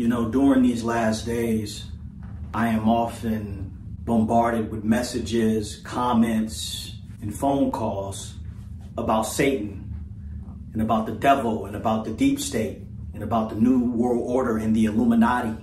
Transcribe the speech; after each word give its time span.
You 0.00 0.08
know, 0.08 0.30
during 0.30 0.62
these 0.62 0.82
last 0.82 1.26
days, 1.26 1.84
I 2.54 2.68
am 2.68 2.88
often 2.88 3.70
bombarded 3.98 4.70
with 4.70 4.82
messages, 4.82 5.76
comments, 5.84 6.94
and 7.20 7.38
phone 7.38 7.70
calls 7.70 8.36
about 8.96 9.24
Satan 9.24 9.94
and 10.72 10.80
about 10.80 11.04
the 11.04 11.12
devil 11.12 11.66
and 11.66 11.76
about 11.76 12.06
the 12.06 12.12
deep 12.12 12.40
state 12.40 12.78
and 13.12 13.22
about 13.22 13.50
the 13.50 13.56
new 13.56 13.90
world 13.90 14.22
order 14.26 14.56
and 14.56 14.74
the 14.74 14.86
Illuminati 14.86 15.54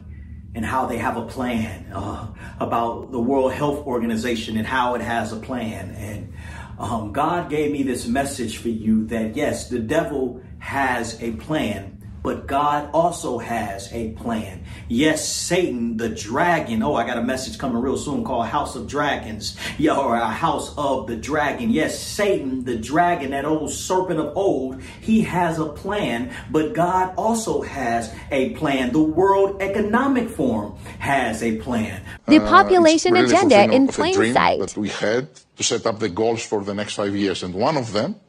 and 0.54 0.64
how 0.64 0.86
they 0.86 1.00
have 1.00 1.18
a 1.18 1.26
plan, 1.26 1.92
uh, 1.92 2.28
about 2.60 3.12
the 3.12 3.20
World 3.20 3.54
Health 3.54 3.88
Organization 3.88 4.56
and 4.56 4.68
how 4.68 4.94
it 4.94 5.02
has 5.02 5.34
a 5.34 5.38
plan. 5.38 5.90
And 5.96 6.32
um, 6.78 7.12
God 7.12 7.50
gave 7.50 7.72
me 7.72 7.82
this 7.82 8.06
message 8.06 8.60
for 8.60 8.70
you 8.70 9.08
that 9.08 9.36
yes, 9.36 9.68
the 9.68 9.80
devil 9.80 10.44
has 10.60 11.20
a 11.24 11.32
plan 11.32 11.97
but 12.28 12.46
God 12.46 12.90
also 12.94 13.38
has 13.38 13.90
a 13.94 14.10
plan. 14.12 14.66
Yes, 14.90 15.26
Satan, 15.26 15.96
the 15.96 16.10
dragon. 16.10 16.84
Oh, 16.84 16.94
I 16.94 17.08
got 17.08 17.18
a 17.18 17.24
message 17.24 17.58
coming 17.58 17.82
real 17.82 17.96
soon 17.96 18.26
called 18.26 18.48
House 18.48 18.76
of 18.76 18.86
Dragons. 18.86 19.56
Yeah, 19.78 19.96
or 19.96 20.14
a 20.18 20.28
House 20.28 20.78
of 20.78 21.08
the 21.08 21.16
Dragon. 21.16 21.70
Yes, 21.70 21.98
Satan, 21.98 22.66
the 22.66 22.76
dragon, 22.76 23.32
that 23.32 23.46
old 23.46 23.72
serpent 23.72 24.20
of 24.20 24.36
old, 24.36 24.82
he 25.00 25.22
has 25.22 25.58
a 25.58 25.68
plan, 25.68 26.36
but 26.52 26.74
God 26.74 27.14
also 27.16 27.62
has 27.62 28.14
a 28.30 28.50
plan. 28.56 28.92
The 28.92 29.00
World 29.00 29.62
Economic 29.62 30.28
Forum 30.28 30.76
has 31.00 31.42
a 31.42 31.56
plan. 31.60 32.04
The 32.28 32.44
uh, 32.44 32.50
population 32.50 33.16
uh, 33.16 33.22
really 33.22 33.36
agenda 33.36 33.74
in 33.74 33.88
plain 33.88 34.34
sight. 34.34 34.60
That 34.60 34.76
we 34.76 34.90
had 34.90 35.30
to 35.56 35.64
set 35.64 35.86
up 35.86 36.00
the 36.00 36.10
goals 36.10 36.46
for 36.46 36.62
the 36.62 36.74
next 36.74 36.96
five 36.96 37.16
years, 37.16 37.42
and 37.42 37.56
one 37.56 37.78
of 37.78 37.94
them 37.94 38.20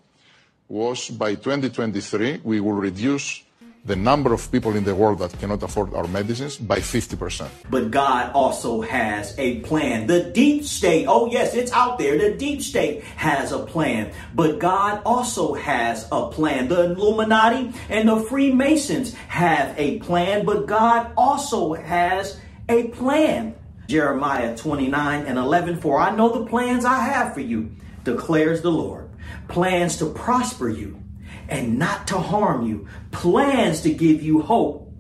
was 0.69 1.09
by 1.09 1.35
2023 1.35 2.43
we 2.45 2.61
will 2.61 2.75
reduce 2.75 3.43
the 3.89 3.97
number 3.97 4.33
of 4.35 4.53
people 4.53 4.77
in 4.77 4.85
the 4.85 4.95
world 4.95 5.19
that 5.19 5.33
cannot 5.41 5.63
afford 5.63 5.95
our 5.95 6.07
medicines 6.07 6.59
by 6.59 6.79
50%. 6.79 7.49
But 7.71 7.91
God 7.91 8.31
also 8.35 8.83
has 8.83 9.35
a 9.39 9.61
plan. 9.61 10.07
The 10.07 10.25
deep 10.25 10.65
state, 10.65 11.07
oh 11.09 11.27
yes, 11.27 11.55
it's 11.55 11.73
out 11.73 11.99
there. 11.99 12.19
The 12.19 12.37
deep 12.37 12.61
state 12.63 13.03
has 13.17 13.51
a 13.51 13.59
plan. 13.59 14.13
But 14.35 14.59
God 14.61 15.03
also 15.05 15.55
has 15.55 16.07
a 16.13 16.29
plan. 16.29 16.69
The 16.69 16.93
Illuminati 16.93 17.73
and 17.89 18.09
the 18.09 18.21
Freemasons 18.21 19.15
have 19.15 19.75
a 19.79 19.99
plan, 20.01 20.45
but 20.45 20.67
God 20.67 21.11
also 21.17 21.73
has 21.73 22.39
a 22.69 22.89
plan. 22.89 23.55
Jeremiah 23.89 24.55
29 24.55 25.25
and 25.25 25.39
11, 25.39 25.81
for 25.81 25.99
I 25.99 26.15
know 26.15 26.29
the 26.29 26.45
plans 26.45 26.85
I 26.85 27.01
have 27.01 27.33
for 27.33 27.41
you, 27.41 27.73
declares 28.05 28.61
the 28.61 28.71
Lord. 28.71 29.09
Plans 29.49 29.97
to 29.97 30.13
prosper 30.13 30.69
you 30.69 31.03
and 31.49 31.79
not 31.79 32.07
to 32.09 32.19
harm 32.19 32.67
you, 32.67 32.89
plans 33.11 33.81
to 33.83 33.93
give 33.93 34.23
you 34.23 34.43
hope 34.43 34.93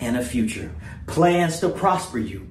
and 0.00 0.16
a 0.16 0.24
future, 0.24 0.70
plans 1.06 1.60
to 1.60 1.68
prosper 1.68 2.18
you 2.18 2.48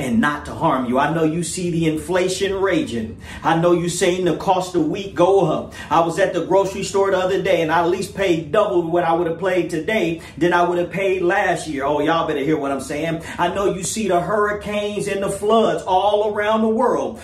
and 0.00 0.18
not 0.18 0.46
to 0.46 0.54
harm 0.54 0.86
you. 0.86 0.98
I 0.98 1.12
know 1.14 1.24
you 1.24 1.42
see 1.42 1.70
the 1.70 1.86
inflation 1.86 2.54
raging. 2.54 3.20
I 3.42 3.60
know 3.60 3.72
you 3.72 3.90
seeing 3.90 4.24
the 4.24 4.36
cost 4.38 4.74
of 4.74 4.86
wheat 4.86 5.14
go 5.14 5.46
up. 5.46 5.74
I 5.90 6.00
was 6.00 6.18
at 6.18 6.32
the 6.32 6.46
grocery 6.46 6.84
store 6.84 7.10
the 7.10 7.18
other 7.18 7.42
day 7.42 7.60
and 7.60 7.70
I 7.70 7.80
at 7.80 7.90
least 7.90 8.14
paid 8.14 8.50
double 8.50 8.82
what 8.82 9.04
I 9.04 9.12
would 9.12 9.26
have 9.26 9.38
paid 9.38 9.68
today 9.68 10.22
than 10.38 10.54
I 10.54 10.66
would 10.66 10.78
have 10.78 10.90
paid 10.90 11.20
last 11.20 11.68
year. 11.68 11.84
Oh, 11.84 12.00
y'all 12.00 12.26
better 12.26 12.40
hear 12.40 12.56
what 12.56 12.72
I'm 12.72 12.80
saying. 12.80 13.22
I 13.38 13.54
know 13.54 13.74
you 13.74 13.82
see 13.82 14.08
the 14.08 14.20
hurricanes 14.20 15.06
and 15.06 15.22
the 15.22 15.30
floods 15.30 15.82
all 15.86 16.34
around 16.34 16.62
the 16.62 16.68
world. 16.68 17.20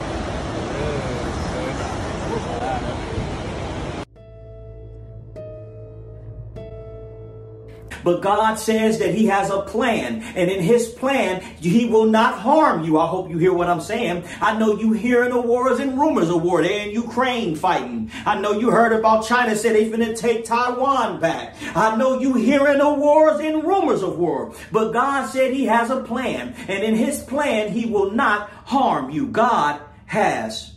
But 8.07 8.23
God 8.23 8.55
says 8.55 9.01
that 9.01 9.17
He 9.17 9.27
has 9.27 9.51
a 9.51 9.63
plan, 9.63 10.23
and 10.37 10.49
in 10.49 10.63
His 10.63 10.87
plan, 10.87 11.43
He 11.59 11.87
will 11.87 12.07
not 12.07 12.39
harm 12.39 12.85
you. 12.85 13.01
I 13.01 13.07
hope 13.09 13.29
you 13.29 13.37
hear 13.37 13.53
what 13.53 13.69
I'm 13.69 13.81
saying. 13.81 14.23
I 14.41 14.57
know 14.57 14.79
you 14.79 14.93
hearing 14.93 15.31
the 15.31 15.41
wars 15.41 15.81
and 15.81 15.99
rumors 15.99 16.31
of 16.31 16.41
war. 16.41 16.63
They're 16.63 16.87
in 16.87 16.93
Ukraine 16.93 17.57
fighting. 17.57 18.13
I 18.25 18.41
know 18.41 18.53
you 18.53 18.71
heard 18.71 18.93
about 18.93 19.27
China 19.27 19.57
said 19.57 19.75
they 19.75 19.91
finna 19.91 20.17
take 20.17 20.45
Taiwan 20.45 21.19
back. 21.19 21.57
I 21.75 21.97
know 21.97 22.21
you 22.21 22.35
hearing 22.35 22.79
the 22.79 22.95
wars 22.95 23.41
and 23.41 23.65
rumors 23.65 24.05
of 24.05 24.17
war. 24.17 24.55
But 24.71 24.93
God 24.93 25.27
said 25.27 25.53
He 25.53 25.65
has 25.65 25.91
a 25.91 26.01
plan, 26.05 26.55
and 26.69 26.85
in 26.85 26.95
His 26.95 27.25
plan, 27.25 27.73
He 27.73 27.87
will 27.87 28.13
not 28.13 28.49
harm 28.67 29.11
you. 29.11 29.27
God 29.27 29.81
has 30.05 30.75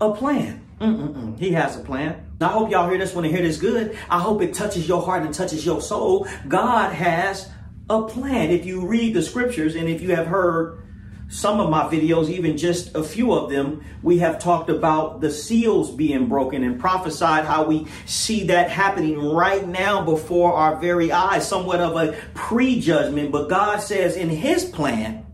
a 0.00 0.12
plan. 0.14 0.64
Mm-mm-mm. 0.80 1.36
He 1.36 1.50
has 1.50 1.76
a 1.76 1.80
plan. 1.80 2.29
I 2.42 2.48
hope 2.48 2.70
y'all 2.70 2.88
hear 2.88 2.96
this 2.96 3.14
one 3.14 3.26
and 3.26 3.34
hear 3.34 3.42
this 3.42 3.58
good. 3.58 3.98
I 4.08 4.18
hope 4.18 4.40
it 4.40 4.54
touches 4.54 4.88
your 4.88 5.02
heart 5.02 5.24
and 5.24 5.34
touches 5.34 5.66
your 5.66 5.82
soul. 5.82 6.26
God 6.48 6.90
has 6.90 7.50
a 7.90 8.04
plan. 8.04 8.50
If 8.50 8.64
you 8.64 8.86
read 8.86 9.12
the 9.12 9.20
scriptures 9.20 9.74
and 9.74 9.86
if 9.90 10.00
you 10.00 10.14
have 10.14 10.26
heard 10.26 10.82
some 11.28 11.60
of 11.60 11.68
my 11.68 11.82
videos, 11.82 12.30
even 12.30 12.56
just 12.56 12.94
a 12.94 13.04
few 13.04 13.34
of 13.34 13.50
them, 13.50 13.84
we 14.02 14.20
have 14.20 14.38
talked 14.38 14.70
about 14.70 15.20
the 15.20 15.30
seals 15.30 15.90
being 15.90 16.28
broken 16.28 16.64
and 16.64 16.80
prophesied 16.80 17.44
how 17.44 17.66
we 17.66 17.86
see 18.06 18.44
that 18.44 18.70
happening 18.70 19.18
right 19.18 19.68
now 19.68 20.02
before 20.02 20.54
our 20.54 20.76
very 20.80 21.12
eyes, 21.12 21.46
somewhat 21.46 21.80
of 21.80 21.94
a 21.94 22.16
prejudgment. 22.32 23.32
But 23.32 23.50
God 23.50 23.82
says 23.82 24.16
in 24.16 24.30
His 24.30 24.64
plan, 24.64 25.26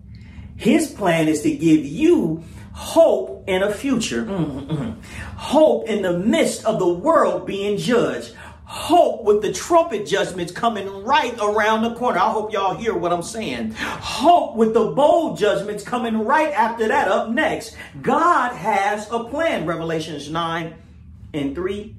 His 0.56 0.90
plan 0.90 1.28
is 1.28 1.42
to 1.42 1.52
give 1.52 1.86
you 1.86 2.42
hope 2.76 3.42
in 3.46 3.62
a 3.62 3.72
future. 3.72 4.26
Mm-hmm. 4.26 5.00
Hope 5.38 5.88
in 5.88 6.02
the 6.02 6.18
midst 6.18 6.66
of 6.66 6.78
the 6.78 6.86
world 6.86 7.46
being 7.46 7.78
judged. 7.78 8.34
Hope 8.64 9.24
with 9.24 9.40
the 9.40 9.50
trumpet 9.50 10.06
judgments 10.06 10.52
coming 10.52 10.86
right 11.02 11.34
around 11.40 11.82
the 11.82 11.94
corner. 11.94 12.18
I 12.18 12.30
hope 12.30 12.52
y'all 12.52 12.74
hear 12.74 12.92
what 12.92 13.14
I'm 13.14 13.22
saying. 13.22 13.72
Hope 13.78 14.56
with 14.56 14.74
the 14.74 14.90
bowl 14.90 15.36
judgments 15.36 15.84
coming 15.84 16.18
right 16.18 16.52
after 16.52 16.86
that 16.88 17.08
up 17.08 17.30
next. 17.30 17.76
God 18.02 18.54
has 18.54 19.10
a 19.10 19.24
plan. 19.24 19.64
Revelations 19.64 20.30
9 20.30 20.74
and 21.32 21.54
3. 21.54 21.96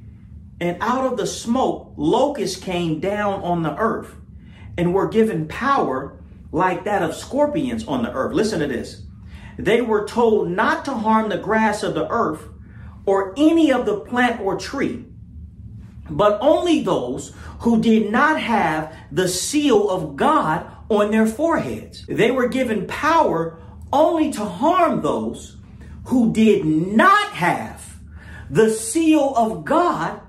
And 0.59 0.77
out 0.79 1.11
of 1.11 1.17
the 1.17 1.25
smoke, 1.25 1.93
locusts 1.97 2.59
came 2.59 2.99
down 2.99 3.41
on 3.41 3.63
the 3.63 3.75
earth 3.77 4.13
and 4.77 4.93
were 4.93 5.07
given 5.07 5.47
power 5.47 6.19
like 6.51 6.83
that 6.83 7.01
of 7.01 7.15
scorpions 7.15 7.87
on 7.87 8.03
the 8.03 8.11
earth. 8.11 8.33
Listen 8.33 8.59
to 8.59 8.67
this. 8.67 9.01
They 9.57 9.81
were 9.81 10.07
told 10.07 10.49
not 10.49 10.85
to 10.85 10.93
harm 10.93 11.29
the 11.29 11.37
grass 11.37 11.83
of 11.83 11.95
the 11.95 12.09
earth 12.09 12.47
or 13.05 13.33
any 13.37 13.71
of 13.71 13.85
the 13.85 13.99
plant 13.99 14.41
or 14.41 14.57
tree, 14.57 15.05
but 16.09 16.37
only 16.41 16.81
those 16.81 17.33
who 17.59 17.81
did 17.81 18.11
not 18.11 18.39
have 18.39 18.95
the 19.11 19.27
seal 19.27 19.89
of 19.89 20.15
God 20.15 20.69
on 20.89 21.11
their 21.11 21.25
foreheads. 21.25 22.05
They 22.07 22.31
were 22.31 22.47
given 22.47 22.85
power 22.87 23.59
only 23.91 24.31
to 24.33 24.45
harm 24.45 25.01
those 25.01 25.57
who 26.05 26.31
did 26.31 26.63
not 26.65 27.31
have 27.31 27.97
the 28.49 28.69
seal 28.69 29.33
of 29.35 29.65
God 29.65 30.21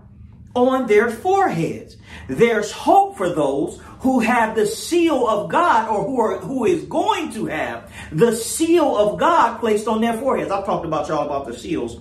on 0.55 0.87
their 0.87 1.10
foreheads. 1.10 1.97
There's 2.28 2.71
hope 2.71 3.16
for 3.16 3.31
those 3.31 3.81
who 4.00 4.21
have 4.21 4.55
the 4.55 4.66
seal 4.66 5.27
of 5.27 5.50
God 5.50 5.89
or 5.89 6.05
who 6.05 6.21
are 6.21 6.39
who 6.39 6.66
is 6.66 6.84
going 6.84 7.33
to 7.33 7.47
have 7.47 7.91
the 8.12 8.37
seal 8.37 8.97
of 8.97 9.19
God 9.19 9.59
placed 9.59 9.89
on 9.89 10.03
their 10.03 10.12
foreheads. 10.12 10.50
I've 10.50 10.66
talked 10.66 10.84
about 10.84 11.09
y'all 11.09 11.25
about 11.25 11.47
the 11.47 11.56
seals 11.56 11.99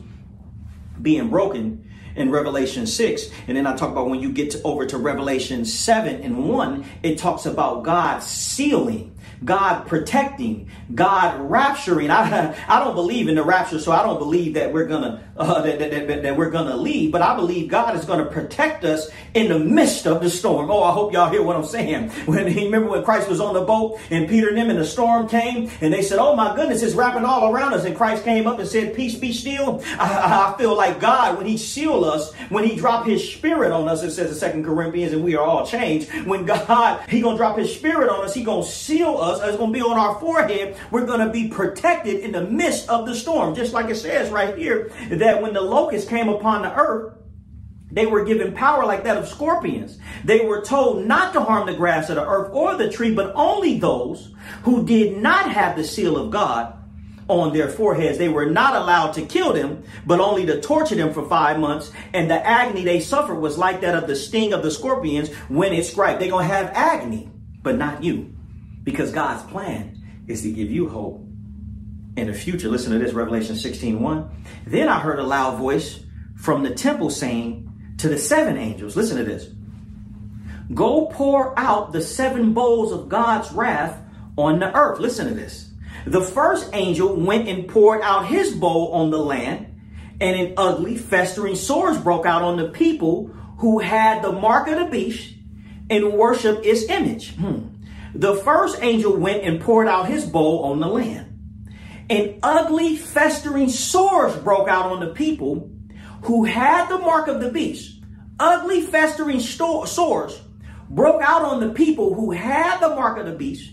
being 1.02 1.30
broken 1.30 1.90
in 2.18 2.32
Revelation 2.32 2.86
6. 2.86 3.30
And 3.48 3.56
then 3.56 3.66
I 3.66 3.76
talk 3.76 3.92
about 3.92 4.10
when 4.10 4.20
you 4.20 4.32
get 4.32 4.52
to, 4.52 4.62
over 4.64 4.86
to 4.88 4.98
Revelation 4.98 5.64
7 5.64 6.22
and 6.22 6.50
1, 6.50 6.86
it 7.04 7.18
talks 7.18 7.46
about 7.46 7.84
God 7.84 8.22
sealing 8.22 9.16
God 9.44 9.88
protecting, 9.88 10.70
God 10.94 11.40
rapturing. 11.50 12.09
I, 12.09 12.56
I 12.68 12.84
don't 12.84 12.96
believe 12.96 13.28
in 13.28 13.36
the 13.36 13.44
rapture, 13.44 13.80
so 13.80 13.92
I 13.92 14.03
don't 14.03 14.20
believe 14.20 14.56
that 14.56 14.74
we're 14.74 14.86
gonna 14.86 15.24
uh, 15.38 15.62
that, 15.62 15.80
that, 15.80 16.08
that, 16.08 16.24
that, 16.24 16.36
we're 16.36 16.50
gonna 16.50 16.75
leave. 16.75 17.12
But 17.12 17.22
I 17.22 17.36
believe 17.36 17.70
God 17.70 17.96
is 17.96 18.06
gonna 18.06 18.26
protect 18.26 18.84
us 18.84 19.09
in 19.34 19.50
the 19.50 19.59
midst 19.59 20.08
of 20.08 20.22
the 20.22 20.30
storm. 20.30 20.72
Oh, 20.72 20.84
I 20.84 20.92
hope 20.92 21.14
y'all 21.14 21.30
hear 21.30 21.44
what 21.44 21.56
I'm 21.56 21.66
saying. 21.66 22.12
When 22.28 22.46
remember 22.46 22.90
when 22.90 23.03
Christ 23.03 23.30
was 23.30 23.40
on 23.40 23.53
the 23.53 23.62
boat 23.62 24.00
and 24.09 24.28
Peter 24.28 24.50
and 24.50 24.58
them 24.58 24.70
and 24.70 24.78
the 24.78 24.85
storm 24.85 25.28
came 25.29 25.72
and 25.82 25.94
they 25.94 26.02
said, 26.02 26.20
"Oh 26.20 26.35
my 26.35 26.56
goodness, 26.56 26.82
it's 26.82 26.94
wrapping 26.94 27.23
all 27.23 27.53
around 27.53 27.73
us," 27.73 27.85
and 27.85 27.96
Christ 27.96 28.23
came 28.23 28.47
up 28.47 28.59
and 28.59 28.67
said, 28.67 28.96
"Peace, 28.96 29.16
be 29.16 29.32
still." 29.32 29.82
I, 30.00 30.53
I 30.53 30.58
feel 30.58 30.76
like 30.76 31.00
God 31.00 31.38
when 31.38 31.46
He 31.46 31.58
seal 31.58 32.03
us, 32.03 32.34
when 32.50 32.64
He 32.64 32.76
drop 32.76 33.06
His 33.06 33.34
Spirit 33.34 33.72
on 33.72 33.88
us, 33.88 34.03
it 34.03 34.11
says 34.11 34.29
in 34.29 34.35
Second 34.35 34.66
Corinthians, 34.66 35.14
and 35.14 35.23
we 35.23 35.35
are 35.35 35.46
all 35.46 35.66
changed. 35.66 36.11
When 36.26 36.46
God 36.46 37.08
He 37.09 37.22
gonna 37.22 37.38
drop 37.38 37.58
His 37.58 37.73
Spirit 37.73 38.09
on 38.09 38.26
us, 38.26 38.34
He 38.34 38.44
gonna 38.44 38.64
seal 38.64 39.17
us 39.17 39.27
us, 39.28 39.41
it's 39.47 39.58
going 39.58 39.72
to 39.72 39.79
be 39.79 39.84
on 39.84 39.97
our 39.97 40.20
forehead. 40.20 40.78
We're 40.91 41.06
going 41.06 41.20
to 41.20 41.29
be 41.29 41.50
protected 41.50 42.22
in 42.22 42.32
the 42.32 42.44
midst 42.44 42.90
of 42.90 43.06
the 43.06 43.16
storm. 43.16 43.56
Just 43.56 43.74
like 43.74 43.90
it 43.90 43.96
says 43.96 44.32
right 44.32 44.58
here 44.58 44.91
that 45.09 45.41
when 45.41 45.53
the 45.53 45.62
locusts 45.62 46.09
came 46.09 46.29
upon 46.29 46.64
the 46.64 46.74
earth, 46.74 47.14
they 47.91 48.06
were 48.06 48.26
given 48.26 48.53
power 48.53 48.85
like 48.85 49.03
that 49.06 49.18
of 49.18 49.28
scorpions. 49.28 49.97
They 50.26 50.46
were 50.46 50.62
told 50.62 51.06
not 51.06 51.34
to 51.34 51.41
harm 51.41 51.68
the 51.68 51.74
grass 51.74 52.09
of 52.09 52.16
the 52.16 52.28
earth 52.28 52.52
or 52.53 52.76
the 52.76 52.91
tree, 52.91 53.16
but 53.16 53.32
only 53.35 53.79
those 53.79 54.34
who 54.64 54.85
did 54.85 55.18
not 55.18 55.52
have 55.52 55.78
the 55.78 55.84
seal 55.84 56.18
of 56.18 56.30
God 56.30 56.73
on 57.30 57.53
their 57.53 57.70
foreheads. 57.70 58.18
They 58.18 58.30
were 58.30 58.46
not 58.46 58.76
allowed 58.76 59.14
to 59.14 59.26
kill 59.26 59.53
them, 59.53 59.84
but 60.06 60.20
only 60.20 60.46
to 60.46 60.62
torture 60.62 60.96
them 60.96 61.14
for 61.14 61.28
five 61.28 61.59
months. 61.59 61.91
And 62.14 62.30
the 62.30 62.46
agony 62.46 62.84
they 62.84 63.00
suffered 63.00 63.40
was 63.40 63.58
like 63.58 63.82
that 63.82 63.96
of 63.96 64.08
the 64.08 64.16
sting 64.16 64.53
of 64.53 64.64
the 64.64 64.72
scorpions 64.72 65.34
when 65.47 65.73
it 65.73 65.85
strikes. 65.85 66.20
They're 66.20 66.30
going 66.30 66.47
to 66.47 66.53
have 66.53 66.72
agony, 66.73 67.30
but 67.62 67.78
not 67.78 68.03
you. 68.03 68.36
Because 68.87 69.11
God's 69.11 69.43
plan 69.51 70.01
is 70.28 70.43
to 70.43 70.49
give 70.49 70.72
you 70.72 70.87
hope 70.87 71.22
in 72.16 72.28
the 72.28 72.34
future. 72.34 72.69
Listen 72.69 72.93
to 72.93 72.99
this, 72.99 73.11
Revelation 73.11 73.57
16 73.57 73.99
1. 73.99 74.29
Then 74.66 74.87
I 74.87 75.01
heard 75.01 75.19
a 75.19 75.23
loud 75.23 75.57
voice 75.57 75.99
from 76.37 76.63
the 76.63 76.73
temple 76.73 77.09
saying 77.09 77.69
to 77.97 78.07
the 78.07 78.17
seven 78.17 78.55
angels, 78.55 78.95
listen 78.95 79.17
to 79.17 79.25
this. 79.25 79.49
Go 80.73 81.07
pour 81.07 81.53
out 81.59 81.91
the 81.91 82.01
seven 82.01 82.53
bowls 82.53 82.93
of 82.93 83.09
God's 83.09 83.51
wrath 83.51 84.01
on 84.37 84.59
the 84.59 84.73
earth. 84.73 85.01
Listen 85.01 85.28
to 85.28 85.34
this. 85.34 85.69
The 86.05 86.22
first 86.22 86.69
angel 86.72 87.13
went 87.13 87.49
and 87.49 87.67
poured 87.67 88.01
out 88.03 88.28
his 88.28 88.55
bowl 88.55 88.93
on 88.93 89.11
the 89.11 89.17
land, 89.17 89.66
and 90.22 90.39
an 90.39 90.53
ugly, 90.55 90.97
festering 90.97 91.55
sores 91.55 91.97
broke 91.97 92.25
out 92.25 92.41
on 92.41 92.55
the 92.55 92.69
people 92.69 93.31
who 93.57 93.79
had 93.79 94.23
the 94.23 94.31
mark 94.31 94.69
of 94.69 94.79
the 94.79 94.85
beast 94.85 95.34
and 95.89 96.13
worshiped 96.13 96.66
its 96.66 96.84
image. 96.84 97.35
Hmm. 97.35 97.73
The 98.17 98.35
first 98.37 98.81
angel 98.81 99.16
went 99.16 99.43
and 99.43 99.61
poured 99.61 99.87
out 99.87 100.08
his 100.08 100.25
bowl 100.25 100.64
on 100.64 100.79
the 100.79 100.87
land. 100.87 101.28
And 102.09 102.40
ugly, 102.41 102.96
festering 102.96 103.69
sores 103.69 104.35
broke 104.37 104.67
out 104.67 104.87
on 104.87 105.02
the 105.02 105.14
people 105.14 105.69
who 106.23 106.43
had 106.43 106.87
the 106.87 106.97
mark 106.97 107.28
of 107.28 107.41
the 107.41 107.52
beast. 107.52 108.02
Ugly, 108.40 108.81
festering 108.81 109.40
sores 109.40 110.41
broke 110.90 111.22
out 111.22 111.43
on 111.43 111.59
the 111.59 111.69
people 111.75 112.16
who 112.16 112.31
had 112.31 112.79
the 112.79 112.90
mark 112.90 113.19
of 113.19 113.28
the 113.28 113.35
beast 113.35 113.72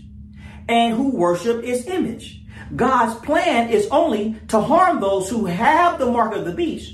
and 0.69 0.93
who 0.95 1.09
worship 1.09 1.63
its 1.63 1.87
image. 1.87 2.43
God's 2.75 3.15
plan 3.25 3.69
is 3.69 3.87
only 3.87 4.39
to 4.49 4.59
harm 4.59 5.01
those 5.01 5.27
who 5.27 5.45
have 5.45 5.97
the 5.97 6.05
mark 6.05 6.35
of 6.35 6.45
the 6.45 6.53
beast 6.53 6.93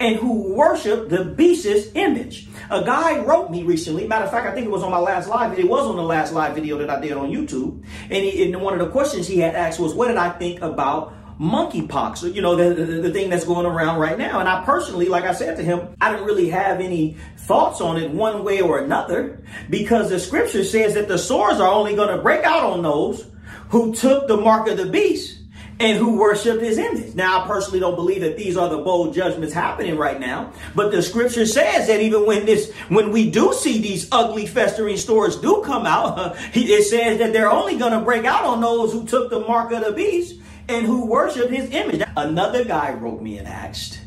and 0.00 0.16
who 0.16 0.54
worship 0.54 1.10
the 1.10 1.26
beast's 1.26 1.90
image. 1.94 2.48
A 2.70 2.84
guy 2.84 3.18
wrote 3.24 3.50
me 3.50 3.62
recently. 3.62 4.06
Matter 4.06 4.24
of 4.24 4.30
fact, 4.30 4.46
I 4.46 4.52
think 4.52 4.66
it 4.66 4.70
was 4.70 4.82
on 4.82 4.90
my 4.90 4.98
last 4.98 5.28
live. 5.28 5.58
It 5.58 5.68
was 5.68 5.86
on 5.86 5.96
the 5.96 6.02
last 6.02 6.32
live 6.32 6.54
video 6.54 6.78
that 6.78 6.90
I 6.90 7.00
did 7.00 7.12
on 7.12 7.30
YouTube. 7.30 7.84
And, 8.04 8.24
he, 8.24 8.44
and 8.44 8.60
one 8.60 8.74
of 8.74 8.80
the 8.80 8.90
questions 8.90 9.26
he 9.26 9.38
had 9.38 9.54
asked 9.54 9.78
was, 9.78 9.94
"What 9.94 10.08
did 10.08 10.16
I 10.16 10.30
think 10.30 10.60
about 10.62 11.12
monkeypox, 11.40 12.34
you 12.34 12.40
know, 12.40 12.56
the, 12.56 12.74
the, 12.74 13.00
the, 13.02 13.12
thing 13.12 13.28
that's 13.28 13.44
going 13.44 13.66
around 13.66 13.98
right 13.98 14.16
now. 14.16 14.40
And 14.40 14.48
I 14.48 14.64
personally, 14.64 15.06
like 15.06 15.24
I 15.24 15.32
said 15.32 15.56
to 15.58 15.62
him, 15.62 15.94
I 16.00 16.10
didn't 16.10 16.26
really 16.26 16.48
have 16.48 16.80
any 16.80 17.16
thoughts 17.36 17.80
on 17.80 17.98
it 17.98 18.10
one 18.10 18.42
way 18.42 18.62
or 18.62 18.78
another 18.78 19.44
because 19.68 20.08
the 20.08 20.18
scripture 20.18 20.64
says 20.64 20.94
that 20.94 21.08
the 21.08 21.18
sores 21.18 21.60
are 21.60 21.70
only 21.70 21.94
going 21.94 22.14
to 22.14 22.22
break 22.22 22.44
out 22.44 22.64
on 22.64 22.82
those 22.82 23.26
who 23.68 23.94
took 23.94 24.28
the 24.28 24.36
mark 24.36 24.68
of 24.68 24.78
the 24.78 24.86
beast 24.86 25.35
and 25.78 25.98
who 25.98 26.18
worshiped 26.18 26.62
his 26.62 26.78
image. 26.78 27.14
Now, 27.14 27.42
I 27.42 27.46
personally 27.46 27.80
don't 27.80 27.96
believe 27.96 28.22
that 28.22 28.36
these 28.36 28.56
are 28.56 28.68
the 28.68 28.78
bowl 28.78 29.12
judgments 29.12 29.52
happening 29.52 29.96
right 29.96 30.18
now, 30.18 30.52
but 30.74 30.90
the 30.90 31.02
scripture 31.02 31.44
says 31.44 31.86
that 31.88 32.00
even 32.00 32.26
when 32.26 32.46
this, 32.46 32.72
when 32.88 33.10
we 33.10 33.30
do 33.30 33.52
see 33.52 33.80
these 33.80 34.08
ugly 34.10 34.46
festering 34.46 34.96
sores 34.96 35.36
do 35.36 35.62
come 35.64 35.84
out, 35.84 36.36
it 36.54 36.84
says 36.84 37.18
that 37.18 37.32
they're 37.32 37.50
only 37.50 37.76
going 37.76 37.92
to 37.92 38.00
break 38.00 38.24
out 38.24 38.44
on 38.44 38.60
those 38.60 38.92
who 38.92 39.06
took 39.06 39.30
the 39.30 39.40
mark 39.40 39.72
of 39.72 39.84
the 39.84 39.92
beast 39.92 40.40
and 40.68 40.86
who 40.86 41.06
worship 41.06 41.50
his 41.50 41.70
image. 41.70 42.02
Another 42.16 42.64
guy 42.64 42.92
wrote 42.92 43.20
me 43.20 43.38
and 43.38 43.46
asked, 43.46 44.00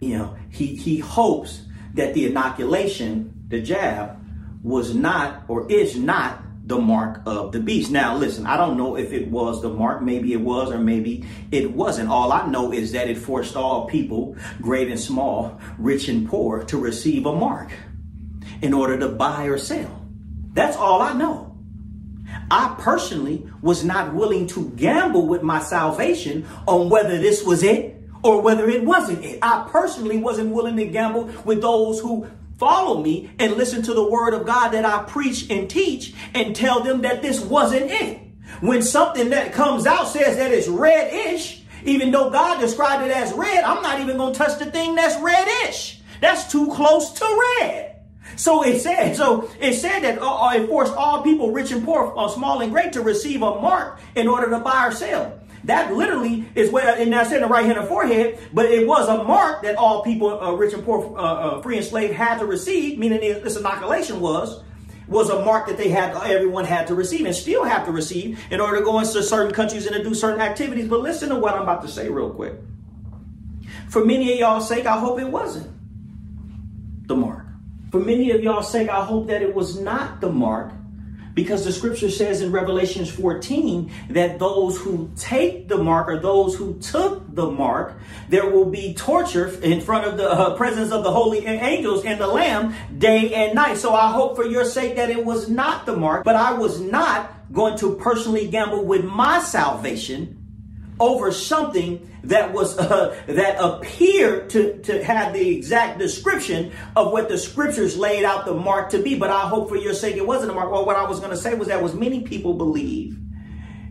you 0.00 0.18
know, 0.18 0.36
he, 0.50 0.76
he 0.76 0.98
hopes 0.98 1.62
that 1.94 2.14
the 2.14 2.26
inoculation, 2.26 3.46
the 3.48 3.60
jab, 3.60 4.16
was 4.62 4.94
not 4.94 5.44
or 5.48 5.70
is 5.70 5.96
not 5.96 6.42
the 6.68 6.78
mark 6.78 7.22
of 7.24 7.52
the 7.52 7.60
beast. 7.60 7.90
Now, 7.90 8.14
listen, 8.14 8.46
I 8.46 8.58
don't 8.58 8.76
know 8.76 8.96
if 8.96 9.12
it 9.12 9.28
was 9.28 9.62
the 9.62 9.70
mark. 9.70 10.02
Maybe 10.02 10.34
it 10.34 10.40
was, 10.40 10.70
or 10.70 10.78
maybe 10.78 11.24
it 11.50 11.72
wasn't. 11.72 12.10
All 12.10 12.30
I 12.30 12.46
know 12.46 12.72
is 12.72 12.92
that 12.92 13.08
it 13.08 13.16
forced 13.16 13.56
all 13.56 13.86
people, 13.86 14.36
great 14.60 14.88
and 14.88 15.00
small, 15.00 15.58
rich 15.78 16.08
and 16.08 16.28
poor, 16.28 16.62
to 16.64 16.76
receive 16.78 17.24
a 17.24 17.34
mark 17.34 17.72
in 18.60 18.74
order 18.74 18.98
to 18.98 19.08
buy 19.08 19.44
or 19.44 19.56
sell. 19.56 20.06
That's 20.52 20.76
all 20.76 21.00
I 21.00 21.14
know. 21.14 21.56
I 22.50 22.76
personally 22.78 23.48
was 23.62 23.82
not 23.82 24.14
willing 24.14 24.46
to 24.48 24.70
gamble 24.70 25.26
with 25.26 25.42
my 25.42 25.60
salvation 25.60 26.46
on 26.66 26.90
whether 26.90 27.18
this 27.18 27.42
was 27.44 27.62
it 27.62 27.96
or 28.22 28.42
whether 28.42 28.68
it 28.68 28.84
wasn't 28.84 29.24
it. 29.24 29.38
I 29.40 29.66
personally 29.70 30.18
wasn't 30.18 30.54
willing 30.54 30.76
to 30.76 30.84
gamble 30.84 31.30
with 31.44 31.62
those 31.62 32.00
who 32.00 32.26
follow 32.58 33.00
me 33.00 33.30
and 33.38 33.54
listen 33.54 33.82
to 33.82 33.94
the 33.94 34.08
word 34.08 34.34
of 34.34 34.44
God 34.44 34.70
that 34.70 34.84
I 34.84 35.04
preach 35.04 35.48
and 35.48 35.70
teach 35.70 36.12
and 36.34 36.54
tell 36.54 36.80
them 36.80 37.02
that 37.02 37.22
this 37.22 37.40
wasn't 37.40 37.90
it. 37.90 38.20
When 38.60 38.82
something 38.82 39.30
that 39.30 39.52
comes 39.52 39.86
out 39.86 40.08
says 40.08 40.36
that 40.36 40.52
it's 40.52 40.68
reddish, 40.68 41.62
even 41.84 42.10
though 42.10 42.30
God 42.30 42.60
described 42.60 43.04
it 43.04 43.12
as 43.12 43.32
red, 43.32 43.62
I'm 43.62 43.82
not 43.82 44.00
even 44.00 44.16
going 44.16 44.32
to 44.32 44.38
touch 44.38 44.58
the 44.58 44.66
thing 44.66 44.96
that's 44.96 45.20
reddish. 45.22 46.00
That's 46.20 46.50
too 46.50 46.72
close 46.72 47.12
to 47.12 47.44
red. 47.60 47.96
So 48.36 48.64
it 48.64 48.80
said, 48.80 49.14
so 49.14 49.50
it 49.60 49.74
said 49.74 50.00
that 50.00 50.20
uh, 50.20 50.46
uh, 50.46 50.54
it 50.54 50.68
forced 50.68 50.94
all 50.94 51.22
people, 51.22 51.52
rich 51.52 51.70
and 51.70 51.84
poor, 51.84 52.12
uh, 52.16 52.28
small 52.28 52.60
and 52.60 52.72
great, 52.72 52.92
to 52.94 53.02
receive 53.02 53.42
a 53.42 53.60
mark 53.60 54.00
in 54.14 54.28
order 54.28 54.50
to 54.50 54.58
buy 54.58 54.86
or 54.86 54.92
sell. 54.92 55.37
That 55.64 55.92
literally 55.92 56.46
is 56.54 56.70
where, 56.70 56.96
and 56.96 57.12
that's 57.12 57.32
in 57.32 57.40
the 57.40 57.46
right 57.46 57.64
hand 57.64 57.78
and 57.78 57.88
forehead, 57.88 58.38
but 58.52 58.66
it 58.66 58.86
was 58.86 59.08
a 59.08 59.24
mark 59.24 59.62
that 59.62 59.76
all 59.76 60.02
people, 60.02 60.40
uh, 60.40 60.52
rich 60.52 60.72
and 60.72 60.84
poor, 60.84 61.16
uh, 61.18 61.22
uh, 61.22 61.62
free 61.62 61.76
and 61.76 61.84
slave, 61.84 62.12
had 62.12 62.38
to 62.38 62.46
receive, 62.46 62.98
meaning 62.98 63.20
this 63.20 63.56
inoculation 63.56 64.20
was, 64.20 64.62
was 65.08 65.30
a 65.30 65.44
mark 65.44 65.66
that 65.66 65.76
they 65.76 65.88
had, 65.88 66.14
everyone 66.24 66.64
had 66.64 66.86
to 66.86 66.94
receive 66.94 67.24
and 67.26 67.34
still 67.34 67.64
have 67.64 67.84
to 67.86 67.92
receive 67.92 68.38
in 68.50 68.60
order 68.60 68.78
to 68.78 68.84
go 68.84 68.98
into 68.98 69.22
certain 69.22 69.52
countries 69.52 69.86
and 69.86 69.96
to 69.96 70.02
do 70.02 70.14
certain 70.14 70.40
activities. 70.40 70.86
But 70.86 71.00
listen 71.00 71.30
to 71.30 71.36
what 71.36 71.54
I'm 71.54 71.62
about 71.62 71.82
to 71.82 71.88
say 71.88 72.08
real 72.08 72.30
quick. 72.30 72.54
For 73.88 74.04
many 74.04 74.32
of 74.32 74.38
y'all's 74.38 74.68
sake, 74.68 74.86
I 74.86 74.98
hope 74.98 75.18
it 75.18 75.28
wasn't 75.28 75.70
the 77.08 77.16
mark. 77.16 77.46
For 77.90 77.98
many 78.00 78.30
of 78.32 78.42
y'all's 78.42 78.70
sake, 78.70 78.90
I 78.90 79.02
hope 79.02 79.28
that 79.28 79.40
it 79.40 79.54
was 79.54 79.80
not 79.80 80.20
the 80.20 80.30
mark 80.30 80.72
because 81.38 81.64
the 81.64 81.70
scripture 81.70 82.10
says 82.10 82.40
in 82.40 82.50
Revelations 82.50 83.08
14 83.08 83.92
that 84.10 84.40
those 84.40 84.76
who 84.76 85.08
take 85.16 85.68
the 85.68 85.78
mark 85.78 86.08
or 86.08 86.18
those 86.18 86.56
who 86.56 86.76
took 86.80 87.32
the 87.32 87.48
mark, 87.48 87.96
there 88.28 88.50
will 88.50 88.64
be 88.64 88.92
torture 88.92 89.46
in 89.62 89.80
front 89.80 90.04
of 90.04 90.16
the 90.16 90.28
uh, 90.28 90.56
presence 90.56 90.90
of 90.90 91.04
the 91.04 91.12
holy 91.12 91.46
angels 91.46 92.04
and 92.04 92.20
the 92.20 92.26
lamb 92.26 92.74
day 92.98 93.32
and 93.34 93.54
night. 93.54 93.76
So 93.76 93.94
I 93.94 94.10
hope 94.10 94.34
for 94.34 94.44
your 94.44 94.64
sake 94.64 94.96
that 94.96 95.10
it 95.10 95.24
was 95.24 95.48
not 95.48 95.86
the 95.86 95.96
mark, 95.96 96.24
but 96.24 96.34
I 96.34 96.54
was 96.54 96.80
not 96.80 97.52
going 97.52 97.78
to 97.78 97.94
personally 97.94 98.48
gamble 98.48 98.84
with 98.84 99.04
my 99.04 99.40
salvation 99.40 100.37
over 101.00 101.32
something 101.32 102.08
that 102.24 102.52
was 102.52 102.78
uh, 102.78 103.16
that 103.26 103.56
appeared 103.58 104.50
to, 104.50 104.78
to 104.82 105.02
have 105.04 105.32
the 105.32 105.56
exact 105.56 105.98
description 105.98 106.72
of 106.96 107.12
what 107.12 107.28
the 107.28 107.38
scriptures 107.38 107.96
laid 107.96 108.24
out 108.24 108.44
the 108.44 108.54
mark 108.54 108.90
to 108.90 109.02
be. 109.02 109.18
But 109.18 109.30
I 109.30 109.48
hope 109.48 109.68
for 109.68 109.76
your 109.76 109.94
sake 109.94 110.16
it 110.16 110.26
wasn't 110.26 110.50
a 110.50 110.54
mark. 110.54 110.70
Well, 110.70 110.84
what 110.84 110.96
I 110.96 111.08
was 111.08 111.20
going 111.20 111.30
to 111.30 111.36
say 111.36 111.54
was 111.54 111.68
that 111.68 111.82
was 111.82 111.94
many 111.94 112.22
people 112.22 112.54
believe 112.54 113.18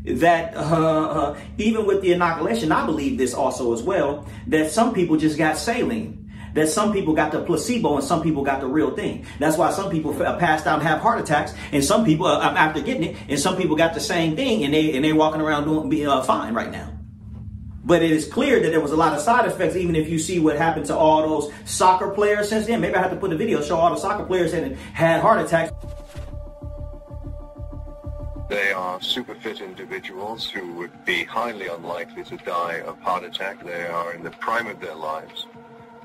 that 0.06 0.56
uh, 0.56 0.60
uh, 0.60 1.40
even 1.58 1.86
with 1.86 2.02
the 2.02 2.14
inoculation, 2.14 2.72
I 2.72 2.86
believe 2.86 3.18
this 3.18 3.34
also 3.34 3.74
as 3.74 3.84
well, 3.84 4.26
that 4.48 4.72
some 4.72 4.94
people 4.94 5.18
just 5.18 5.38
got 5.38 5.58
saline. 5.58 6.24
That 6.54 6.70
some 6.70 6.92
people 6.92 7.14
got 7.14 7.32
the 7.32 7.44
placebo 7.44 7.98
and 7.98 8.04
some 8.04 8.24
people 8.24 8.42
got 8.44 8.62
the 8.62 8.68
real 8.68 8.96
thing. 8.96 9.28
That's 9.38 9.58
why 9.58 9.70
some 9.70 9.92
people 9.92 10.12
passed 10.16 10.66
out 10.66 10.80
and 10.80 10.88
have 10.88 11.02
heart 11.02 11.20
attacks, 11.20 11.54
and 11.72 11.84
some 11.84 12.04
people 12.04 12.26
uh, 12.26 12.40
after 12.40 12.82
getting 12.82 13.04
it, 13.04 13.18
and 13.30 13.40
some 13.40 13.58
people 13.58 13.76
got 13.76 13.94
the 13.94 14.00
same 14.00 14.36
thing, 14.36 14.64
and 14.64 14.74
they 14.74 14.96
and 14.96 15.06
they're 15.06 15.14
walking 15.14 15.42
around 15.42 15.66
doing 15.66 16.08
uh, 16.08 16.24
fine 16.24 16.56
right 16.56 16.72
now. 16.72 16.97
But 17.88 18.04
it 18.04 18.12
is 18.12 18.28
clear 18.28 18.60
that 18.60 18.70
there 18.70 18.82
was 18.82 18.92
a 18.92 18.98
lot 18.98 19.14
of 19.14 19.22
side 19.22 19.46
effects, 19.48 19.78
even 19.78 19.96
if 19.96 20.10
you 20.10 20.20
see 20.20 20.40
what 20.40 20.58
happened 20.58 20.88
to 20.88 20.96
all 20.96 21.22
those 21.22 21.54
soccer 21.64 22.10
players 22.10 22.50
since 22.50 22.68
then. 22.68 22.82
Maybe 22.82 22.96
I 22.96 23.02
have 23.02 23.12
to 23.12 23.16
put 23.16 23.32
a 23.32 23.38
video 23.38 23.62
show 23.62 23.78
all 23.78 23.90
the 23.90 24.00
soccer 24.00 24.26
players 24.26 24.52
that 24.52 24.76
had 24.94 25.22
heart 25.22 25.40
attacks. 25.40 25.72
They 28.50 28.74
are 28.74 29.02
super 29.02 29.36
fit 29.36 29.62
individuals 29.62 30.50
who 30.50 30.74
would 30.74 31.06
be 31.06 31.24
highly 31.24 31.68
unlikely 31.68 32.26
to 32.26 32.36
die 32.36 32.82
of 32.82 33.00
heart 33.00 33.24
attack. 33.24 33.64
They 33.64 33.88
are 33.88 34.14
in 34.14 34.22
the 34.22 34.32
prime 34.32 34.68
of 34.68 34.82
their 34.82 34.96
lives. 34.96 35.48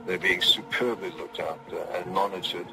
They're 0.07 0.19
being 0.19 0.41
superbly 0.41 1.11
looked 1.11 1.41
after 1.41 1.79
and 1.95 2.07
monitored. 2.13 2.67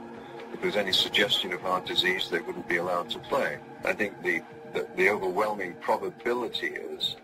If 0.54 0.62
there's 0.62 0.76
any 0.76 0.94
suggestion 0.94 1.52
of 1.52 1.62
heart 1.62 1.88
disease, 1.88 2.30
they 2.30 2.42
wouldn't 2.42 2.70
be 2.70 2.78
allowed 2.78 3.10
to 3.10 3.20
play. 3.20 3.58
I 3.84 3.94
think 3.94 4.22
the, 4.22 4.42
the, 4.74 4.88
the 4.96 5.10
overwhelming 5.10 5.74
probability 5.82 6.68
is 6.68 7.16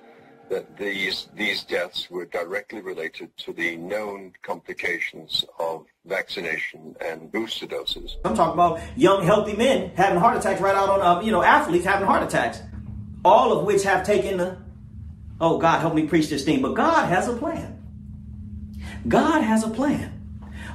that 0.50 0.78
these 0.78 1.28
these 1.36 1.64
deaths 1.64 2.10
were 2.10 2.26
directly 2.26 2.82
related 2.82 3.36
to 3.38 3.54
the 3.54 3.76
known 3.78 4.34
complications 4.44 5.46
of 5.60 5.86
vaccination 6.06 6.96
and 7.04 7.32
booster 7.32 7.66
doses. 7.66 8.18
I'm 8.24 8.36
talking 8.36 8.54
about 8.54 8.80
young, 8.96 9.24
healthy 9.24 9.56
men 9.56 9.92
having 9.96 10.20
heart 10.20 10.38
attacks 10.38 10.62
right 10.62 10.76
out 10.76 10.90
on, 10.90 11.02
uh, 11.02 11.22
you 11.22 11.32
know, 11.32 11.42
athletes 11.42 11.86
having 11.86 12.08
heart 12.08 12.24
attacks, 12.24 12.62
all 13.24 13.58
of 13.58 13.66
which 13.66 13.84
have 13.84 14.06
taken 14.06 14.38
the, 14.38 14.58
oh, 15.42 15.58
God, 15.58 15.80
help 15.80 15.96
me 15.96 16.06
preach 16.08 16.30
this 16.30 16.46
thing. 16.46 16.62
But 16.62 16.76
God 16.76 17.08
has 17.08 17.28
a 17.28 17.34
plan. 17.36 17.84
God 19.08 19.42
has 19.42 19.64
a 19.64 19.70
plan. 19.70 20.12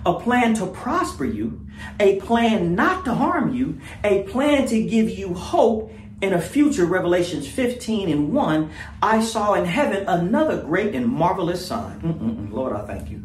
A 0.07 0.19
plan 0.19 0.55
to 0.55 0.67
prosper 0.67 1.27
you, 1.27 1.67
a 1.99 2.19
plan 2.21 2.75
not 2.75 3.05
to 3.05 3.15
harm 3.15 3.55
you, 3.55 3.81
a 4.03 4.23
plan 4.25 4.67
to 4.69 4.83
give 4.83 5.11
you 5.11 5.35
hope 5.35 5.93
in 6.21 6.35
a 6.35 6.41
future, 6.41 6.85
Revelations 6.85 7.49
15 7.49 8.09
and 8.11 8.33
1, 8.33 8.71
I 9.03 9.21
saw 9.23 9.55
in 9.55 9.65
heaven 9.65 10.05
another 10.07 10.63
great 10.63 10.95
and 10.95 11.07
marvelous 11.07 11.65
sign. 11.67 12.01
Mm-mm-mm. 12.01 12.53
Lord, 12.53 12.75
I 12.75 12.85
thank 12.87 13.11
you. 13.11 13.23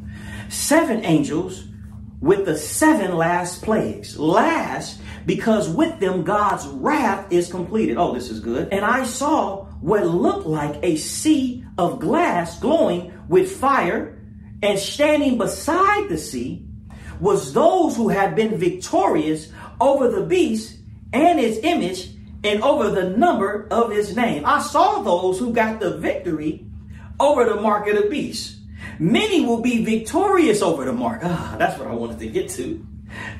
Seven 0.50 1.04
angels 1.04 1.66
with 2.22 2.46
the 2.46 2.58
seven 2.58 3.18
last 3.18 3.62
plagues. 3.62 4.18
Last, 4.18 5.02
because 5.26 5.68
with 5.68 6.00
them 6.00 6.24
God's 6.24 6.66
wrath 6.68 7.32
is 7.32 7.52
completed. 7.52 7.98
Oh, 7.98 8.14
this 8.14 8.30
is 8.30 8.40
good. 8.40 8.70
And 8.72 8.86
I 8.86 9.04
saw 9.04 9.66
what 9.82 10.06
looked 10.06 10.48
like 10.48 10.80
a 10.82 10.96
sea 10.96 11.66
of 11.78 12.00
glass 12.00 12.60
glowing 12.60 13.14
with 13.28 13.52
fire, 13.52 14.18
and 14.64 14.80
standing 14.80 15.38
beside 15.38 16.10
the 16.10 16.18
sea 16.18 16.66
was 17.20 17.54
those 17.54 17.96
who 17.96 18.10
had 18.10 18.36
been 18.36 18.58
victorious 18.58 19.52
over 19.80 20.10
the 20.10 20.26
beast 20.26 20.78
and 21.14 21.40
its 21.40 21.60
image 21.64 22.15
and 22.46 22.62
over 22.64 22.90
the 22.90 23.10
number 23.10 23.68
of 23.72 23.92
his 23.92 24.16
name. 24.16 24.46
I 24.46 24.62
saw 24.62 25.02
those 25.02 25.40
who 25.40 25.52
got 25.52 25.80
the 25.80 25.98
victory 25.98 26.66
over 27.20 27.44
the 27.44 27.56
mark 27.56 27.88
of 27.88 28.02
the 28.02 28.10
beast. 28.10 28.58
Many 29.00 29.46
will 29.46 29.62
be 29.62 29.84
victorious 29.84 30.62
over 30.62 30.86
the 30.86 30.94
mark. 30.94 31.22
Ah, 31.24 31.56
that's 31.58 31.80
what 31.80 31.88
I 31.88 31.94
wanted 31.94 32.20
to 32.20 32.28
get 32.28 32.50
to. 32.52 32.86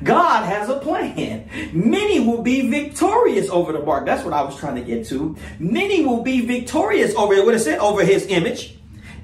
God 0.02 0.44
has 0.44 0.68
a 0.68 0.78
plan. 0.78 1.48
Many 1.72 2.20
will 2.20 2.42
be 2.42 2.68
victorious 2.68 3.48
over 3.50 3.72
the 3.72 3.80
mark. 3.80 4.06
That's 4.06 4.24
what 4.24 4.32
I 4.32 4.42
was 4.42 4.56
trying 4.56 4.76
to 4.76 4.82
get 4.82 5.06
to. 5.08 5.36
Many 5.58 6.04
will 6.04 6.22
be 6.22 6.40
victorious 6.44 7.14
over 7.14 7.44
what 7.44 7.54
it 7.54 7.60
said, 7.60 7.78
over 7.78 8.04
his 8.04 8.26
image 8.26 8.76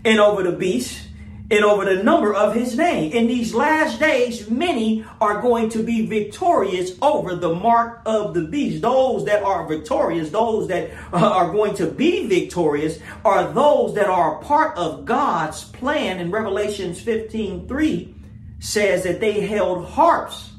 and 0.05 0.21
over 0.21 0.43
the 0.43 0.53
beast 0.53 1.09
and 1.53 1.67
over 1.67 1.85
the 1.85 2.03
number 2.03 2.33
of 2.35 2.55
his 2.55 2.79
name. 2.79 3.13
In 3.13 3.27
these 3.27 3.53
last 3.53 4.01
days, 4.01 4.49
many 4.49 5.05
are 5.21 5.43
going 5.43 5.69
to 5.69 5.83
be 5.83 6.07
victorious 6.07 6.93
over 7.03 7.37
the 7.37 7.55
mark 7.55 8.01
of 8.07 8.33
the 8.33 8.41
beast. 8.41 8.81
Those 8.81 9.27
that 9.27 9.43
are 9.43 9.69
victorious, 9.69 10.31
those 10.31 10.69
that 10.69 10.91
uh, 11.13 11.19
are 11.19 11.53
going 11.53 11.75
to 11.75 11.87
be 11.87 12.27
victorious, 12.27 12.99
are 13.23 13.53
those 13.53 13.95
that 13.97 14.07
are 14.07 14.39
a 14.39 14.45
part 14.45 14.79
of 14.79 15.05
God's 15.05 15.65
plan. 15.65 16.21
In 16.21 16.31
Revelations 16.31 16.99
15 17.03 17.69
3 17.69 18.15
says 18.59 19.03
that 19.05 19.21
they 19.21 19.47
held 19.47 19.85
harps 19.85 20.53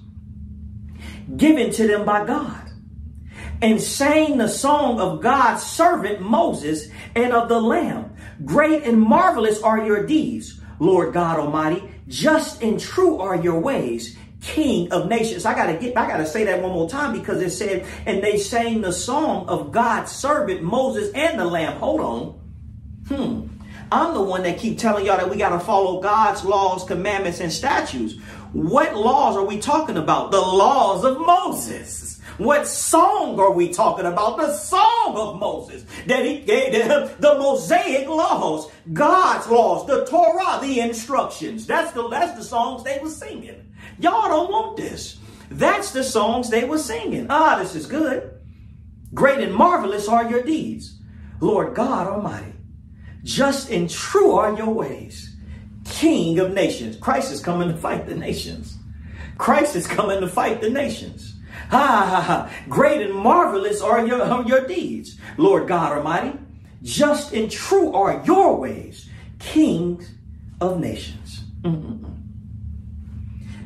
given 1.36 1.72
to 1.72 1.88
them 1.88 2.06
by 2.06 2.24
God 2.24 2.70
and 3.64 3.82
sang 3.82 4.38
the 4.38 4.48
song 4.48 5.00
of 5.00 5.24
God's 5.24 5.64
servant 5.64 6.22
Moses 6.22 6.90
and 7.16 7.34
of 7.34 7.50
the 7.50 7.60
Lamb. 7.60 8.16
Great 8.46 8.84
and 8.84 9.02
marvelous 9.02 9.64
are 9.64 9.84
your 9.84 10.06
deeds 10.06 10.60
Lord 10.80 11.14
God 11.14 11.40
Almighty. 11.40 11.90
Just 12.08 12.62
and 12.62 12.80
true 12.80 13.20
are 13.20 13.36
your 13.36 13.60
ways, 13.60 14.18
King 14.42 14.92
of 14.92 15.08
nations. 15.08 15.46
I 15.46 15.56
gotta 15.56 15.76
get, 15.76 15.98
I 15.98 16.08
gotta 16.08 16.26
say 16.26 16.44
that 16.46 16.62
one 16.62 16.72
more 16.72 16.90
time 16.90 17.18
because 17.18 17.42
it 17.42 17.52
said, 17.52 17.86
and 18.06 18.24
they 18.24 18.38
sang 18.38 18.82
the 18.82 18.92
song 18.92 19.48
of 19.48 19.72
God's 19.72 20.12
servant 20.12 20.62
Moses 20.62 21.12
and 21.14 21.40
the 21.40 21.46
Lamb. 21.46 21.78
Hold 21.80 22.02
on. 22.02 22.40
Hmm. 23.08 23.48
I'm 23.92 24.14
the 24.16 24.24
one 24.24 24.44
that 24.44 24.58
keep 24.58 24.80
telling 24.80 25.06
y'all 25.06 25.18
that 25.18 25.30
we 25.30 25.38
gotta 25.38 25.60
follow 25.60 26.02
God's 26.02 26.44
laws, 26.44 26.84
commandments, 26.84 27.40
and 27.40 27.52
statutes. 27.52 28.16
What 28.54 28.96
laws 28.96 29.36
are 29.36 29.46
we 29.46 29.60
talking 29.60 29.98
about? 29.98 30.32
The 30.32 30.42
laws 30.42 31.04
of 31.04 31.20
Moses. 31.20 32.20
What 32.38 32.68
song 32.68 33.40
are 33.40 33.52
we 33.52 33.70
talking 33.70 34.06
about? 34.06 34.38
The 34.38 34.54
song 34.54 35.16
of 35.16 35.40
Moses 35.40 35.86
that 36.08 36.26
he 36.26 36.40
gave 36.40 36.74
them, 36.74 37.10
the 37.20 37.36
Mosaic 37.36 38.08
laws, 38.08 38.72
God's 38.92 39.48
laws, 39.48 39.86
the 39.86 40.06
Torah, 40.06 40.60
the 40.62 40.80
instructions. 40.80 41.68
That's 41.68 41.92
the 41.92 42.08
that's 42.10 42.38
the 42.38 42.44
songs 42.44 42.84
they 42.84 43.00
were 43.00 43.10
singing. 43.10 43.74
Y'all 44.00 44.30
don't 44.30 44.52
want 44.52 44.78
this. 44.78 45.20
That's 45.50 45.92
the 45.92 46.04
songs 46.04 46.50
they 46.50 46.64
were 46.66 46.80
singing. 46.80 47.28
Ah, 47.30 47.60
this 47.60 47.76
is 47.76 47.86
good. 47.86 48.32
Great 49.14 49.40
and 49.40 49.54
marvelous 49.54 50.08
are 50.08 50.28
your 50.28 50.42
deeds, 50.42 51.00
Lord 51.40 51.76
God 51.76 52.08
Almighty. 52.08 52.54
Just 53.24 53.70
and 53.70 53.90
true 53.90 54.32
are 54.34 54.58
your 54.58 54.74
ways, 54.74 55.36
King 55.86 56.40
of 56.40 56.52
nations. 56.52 56.98
Christ 56.98 57.32
is 57.32 57.40
coming 57.40 57.68
to 57.70 57.78
fight 57.78 58.08
the 58.08 58.16
nations. 58.16 58.78
Christ 59.38 59.76
is 59.76 59.86
coming 59.86 60.20
to 60.22 60.28
fight 60.28 60.62
the 60.62 60.70
nations. 60.70 61.33
Ha 61.74 62.06
ha 62.08 62.22
ha. 62.22 62.54
Great 62.70 63.02
and 63.02 63.16
marvelous 63.16 63.82
are 63.82 64.06
your, 64.06 64.22
are 64.22 64.44
your 64.44 64.68
deeds, 64.68 65.18
Lord 65.38 65.68
God 65.68 65.98
Almighty. 65.98 66.38
Just 66.84 67.34
and 67.34 67.50
true 67.50 67.92
are 67.94 68.22
your 68.28 68.58
ways, 68.58 69.10
kings 69.40 70.12
of 70.62 70.80
nations. 70.80 71.44
Mm-mm-mm. 71.64 72.16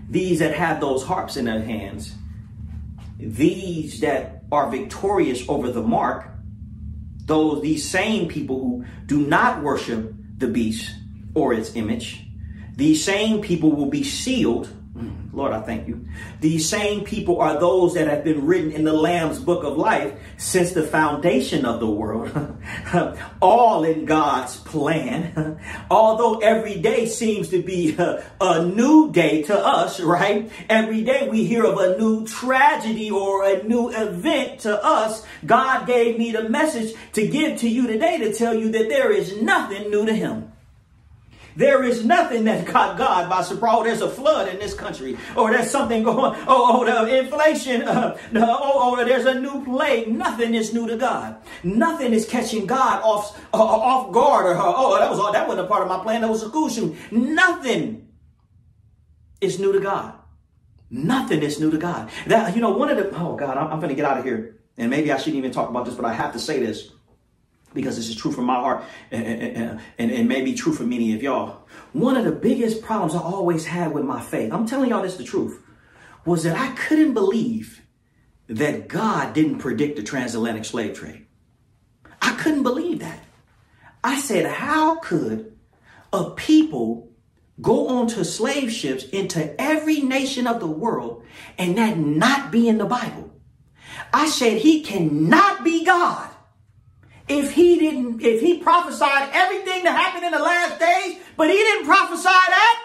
These 0.09 0.39
that 0.39 0.53
have 0.53 0.79
those 0.79 1.03
harps 1.03 1.35
in 1.35 1.43
their 1.43 1.61
hands, 1.61 2.15
these 3.19 3.99
that 3.99 4.43
are 4.53 4.71
victorious 4.71 5.43
over 5.49 5.69
the 5.69 5.83
mark, 5.83 6.29
those 7.25 7.61
these 7.61 7.89
same 7.89 8.29
people 8.29 8.61
who 8.61 8.85
do 9.05 9.19
not 9.27 9.61
worship 9.61 10.13
the 10.37 10.47
beast 10.47 10.95
or 11.33 11.51
its 11.53 11.75
image, 11.75 12.23
these 12.73 13.03
same 13.03 13.41
people 13.41 13.75
will 13.75 13.89
be 13.89 14.05
sealed 14.05 14.69
Lord, 15.32 15.54
I 15.54 15.62
thank 15.62 15.88
you. 15.88 16.08
These 16.42 16.68
same 16.68 17.04
people 17.04 17.39
are 17.39 17.60
those 17.60 17.94
that 17.94 18.08
have 18.08 18.24
been 18.24 18.48
written 18.48 18.72
in 18.72 18.84
the 18.84 18.94
Lamb's 18.94 19.39
book 19.39 19.63
of 19.63 19.77
life 19.77 20.13
since 20.38 20.72
the 20.72 20.82
foundation 20.82 21.66
of 21.66 21.80
the 21.80 21.89
world, 21.89 22.58
all 23.42 23.84
in 23.84 24.06
God's 24.06 24.58
plan. 24.58 25.60
Although 25.92 26.39
every 26.39 26.80
day 26.80 27.06
seems 27.06 27.50
to 27.50 27.62
be 27.62 27.96
a, 27.98 28.24
a, 28.42 28.66
new 28.66 29.12
day 29.12 29.44
to 29.44 29.58
us, 29.58 30.00
right? 30.00 30.51
Every 30.70 31.04
day 31.04 31.30
we 31.30 31.46
hear 31.46 31.63
of 31.66 31.77
a 31.77 31.98
new 31.98 32.25
tragedy 32.25 33.12
or 33.12 33.46
a 33.46 33.63
new 33.63 33.89
event 33.89 34.62
to 34.62 34.84
us. 34.84 35.24
God 35.46 35.86
gave 35.86 36.18
me 36.18 36.32
the 36.32 36.50
message 36.50 36.96
to 37.13 37.27
give 37.27 37.60
to 37.60 37.70
you 37.70 37.86
today 37.86 38.18
to 38.18 38.34
tell 38.34 38.56
you 38.56 38.72
that 38.72 38.89
there 38.89 39.12
is 39.12 39.39
nothing 39.42 39.92
new 39.92 40.06
to 40.06 40.13
Him. 40.13 40.51
There 41.57 41.83
is 41.83 42.05
nothing 42.05 42.43
that 42.43 42.67
caught 42.67 42.99
God 42.99 43.31
by 43.31 43.41
surprise. 43.41 43.75
Oh, 43.75 43.83
there's 43.83 44.01
a 44.01 44.09
flood 44.09 44.47
in 44.47 44.59
this 44.59 44.75
country, 44.75 45.17
or 45.35 45.51
there's 45.51 45.71
something 45.71 46.03
going. 46.03 46.35
Oh, 46.47 46.85
oh 46.85 46.85
the 46.85 47.17
inflation. 47.17 47.81
Uh, 47.81 48.15
oh, 48.35 48.95
oh, 48.95 49.03
there's 49.03 49.25
a 49.25 49.39
new 49.39 49.65
plague. 49.65 50.07
Nothing 50.07 50.53
is 50.53 50.71
new 50.71 50.87
to 50.87 50.95
God. 50.97 51.37
Nothing 51.63 52.13
is 52.13 52.27
catching 52.27 52.67
God 52.67 53.01
off 53.01 53.43
uh, 53.55 53.57
off 53.57 54.13
guard. 54.13 54.45
Or 54.45 54.55
oh, 54.59 54.99
that 54.99 55.09
was 55.09 55.33
that 55.33 55.47
wasn't 55.47 55.65
a 55.65 55.67
part 55.67 55.81
of 55.81 55.87
my 55.87 55.97
plan. 56.03 56.21
That 56.21 56.29
was 56.29 56.43
a 56.43 56.49
school 56.49 56.69
shooting. 56.69 56.95
Nothing 57.09 58.07
is 59.41 59.59
new 59.59 59.73
to 59.73 59.79
God. 59.79 60.13
Nothing 60.91 61.41
is 61.41 61.59
new 61.59 61.71
to 61.71 61.79
God. 61.79 62.11
That 62.27 62.53
you 62.53 62.61
know, 62.61 62.77
one 62.77 62.89
of 62.89 62.97
the 62.97 63.09
oh 63.19 63.35
God, 63.35 63.57
I'm, 63.57 63.71
I'm 63.71 63.79
going 63.79 63.89
to 63.89 63.95
get 63.95 64.05
out 64.05 64.19
of 64.19 64.23
here, 64.23 64.59
and 64.77 64.91
maybe 64.91 65.11
I 65.11 65.17
shouldn't 65.17 65.37
even 65.37 65.51
talk 65.51 65.71
about 65.71 65.85
this, 65.85 65.95
but 65.95 66.05
I 66.05 66.13
have 66.13 66.33
to 66.33 66.39
say 66.39 66.59
this 66.59 66.91
because 67.74 67.95
this 67.95 68.09
is 68.09 68.15
true 68.15 68.31
from 68.31 68.45
my 68.45 68.55
heart 68.55 68.83
and, 69.12 69.79
and 69.97 70.27
may 70.27 70.41
be 70.41 70.53
true 70.53 70.74
for 70.74 70.83
many 70.83 71.13
of 71.13 71.21
y'all. 71.21 71.67
One 71.93 72.17
of 72.17 72.25
the 72.25 72.31
biggest 72.31 72.81
problems 72.81 73.15
I 73.15 73.19
always 73.19 73.65
had 73.65 73.93
with 73.93 74.03
my 74.03 74.21
faith, 74.21 74.51
I'm 74.51 74.65
telling 74.65 74.89
y'all 74.89 75.03
this 75.03 75.17
the 75.17 75.24
truth, 75.24 75.62
was 76.25 76.43
that 76.43 76.57
I 76.57 76.74
couldn't 76.75 77.13
believe 77.13 77.81
that 78.47 78.88
God 78.88 79.33
didn't 79.33 79.59
predict 79.59 79.97
the 79.97 80.03
transatlantic 80.03 80.65
slave 80.65 80.97
trade. 80.97 81.25
I 82.21 82.33
couldn't 82.33 82.63
believe 82.63 83.00
that. 83.00 83.19
I 84.03 84.19
said, 84.19 84.45
how 84.45 84.95
could 85.00 85.57
a 86.13 86.31
people 86.31 87.12
go 87.62 87.88
onto 87.88 88.24
slave 88.24 88.71
ships 88.71 89.03
into 89.05 89.59
every 89.59 90.01
nation 90.01 90.47
of 90.47 90.59
the 90.59 90.67
world 90.67 91.25
and 91.57 91.77
that 91.77 91.97
not 91.97 92.51
be 92.51 92.67
in 92.67 92.77
the 92.77 92.86
Bible? 92.86 93.33
I 94.13 94.27
said, 94.27 94.57
he 94.57 94.81
cannot 94.83 95.63
be 95.63 95.83
God 95.83 96.29
if 97.27 97.53
he 97.53 97.77
didn't, 97.77 98.22
if 98.22 98.41
he 98.41 98.60
prophesied 98.60 99.29
everything 99.34 99.84
to 99.84 99.91
happen 99.91 100.24
in 100.24 100.31
the 100.31 100.39
last 100.39 100.79
days, 100.79 101.17
but 101.36 101.50
he 101.50 101.55
didn't 101.57 101.86
prophesy 101.86 102.24
that, 102.24 102.84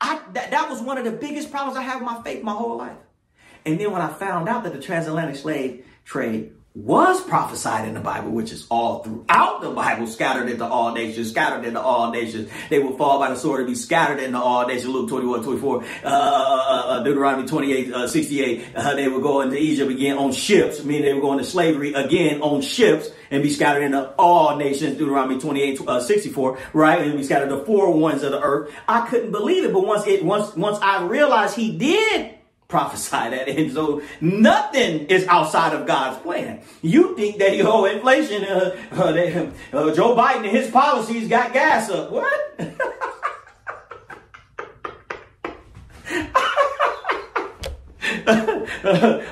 I, 0.00 0.20
that, 0.34 0.50
that 0.50 0.68
was 0.68 0.82
one 0.82 0.98
of 0.98 1.04
the 1.04 1.12
biggest 1.12 1.50
problems 1.50 1.76
I 1.76 1.82
have 1.82 2.00
with 2.00 2.10
my 2.10 2.22
faith 2.22 2.42
my 2.42 2.52
whole 2.52 2.76
life. 2.76 2.96
And 3.64 3.80
then 3.80 3.90
when 3.90 4.02
I 4.02 4.12
found 4.12 4.48
out 4.48 4.64
that 4.64 4.72
the 4.72 4.80
transatlantic 4.80 5.36
slave 5.36 5.84
trade 6.04 6.52
was 6.76 7.22
prophesied 7.22 7.88
in 7.88 7.94
the 7.94 8.00
Bible, 8.00 8.30
which 8.30 8.52
is 8.52 8.66
all 8.70 9.02
throughout 9.02 9.62
the 9.62 9.70
Bible, 9.70 10.06
scattered 10.06 10.50
into 10.50 10.66
all 10.66 10.92
nations, 10.92 11.30
scattered 11.30 11.64
into 11.64 11.80
all 11.80 12.10
nations. 12.10 12.50
They 12.68 12.80
will 12.80 12.98
fall 12.98 13.18
by 13.18 13.30
the 13.30 13.36
sword 13.36 13.60
and 13.60 13.68
be 13.68 13.74
scattered 13.74 14.20
into 14.22 14.38
all 14.38 14.66
nations. 14.66 14.88
Luke 14.92 15.08
21, 15.08 15.42
24, 15.42 15.82
uh, 15.82 15.86
uh, 16.04 16.10
uh, 16.10 17.02
Deuteronomy 17.02 17.48
28, 17.48 17.92
uh, 17.94 18.06
68. 18.06 18.76
Uh, 18.76 18.94
they 18.94 19.08
will 19.08 19.22
go 19.22 19.40
into 19.40 19.56
Egypt 19.56 19.90
again 19.90 20.18
on 20.18 20.32
ships, 20.32 20.84
meaning 20.84 21.04
they 21.04 21.14
will 21.14 21.22
go 21.22 21.32
into 21.32 21.44
slavery 21.44 21.94
again 21.94 22.42
on 22.42 22.60
ships 22.60 23.08
and 23.30 23.42
be 23.42 23.48
scattered 23.48 23.82
into 23.82 24.10
all 24.18 24.56
nations. 24.56 24.98
Deuteronomy 24.98 25.40
28, 25.40 25.80
uh, 25.88 26.00
64, 26.00 26.58
right? 26.74 27.00
And 27.00 27.16
be 27.16 27.22
scattered 27.22 27.48
the 27.48 27.64
four 27.64 27.90
ones 27.90 28.22
of 28.22 28.32
the 28.32 28.40
earth. 28.42 28.70
I 28.86 29.08
couldn't 29.08 29.30
believe 29.30 29.64
it, 29.64 29.72
but 29.72 29.86
once 29.86 30.06
it, 30.06 30.22
once, 30.22 30.54
once 30.54 30.78
I 30.82 31.06
realized 31.06 31.56
he 31.56 31.74
did 31.78 32.35
prophesy 32.68 33.10
that. 33.30 33.48
And 33.48 33.72
so 33.72 34.02
nothing 34.20 35.06
is 35.06 35.26
outside 35.26 35.72
of 35.72 35.86
God's 35.86 36.22
plan. 36.22 36.60
You 36.82 37.16
think 37.16 37.38
that, 37.38 37.60
oh, 37.62 37.84
inflation, 37.96 38.44
uh, 38.44 38.76
uh, 38.92 39.12
they, 39.12 39.50
uh, 39.72 39.94
Joe 39.94 40.16
Biden 40.16 40.36
and 40.38 40.46
his 40.46 40.70
policies 40.70 41.28
got 41.28 41.52
gas 41.52 41.90
up. 41.90 42.10
What? 42.10 42.32